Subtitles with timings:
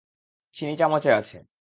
[0.55, 1.37] চিনি চামচে আছে।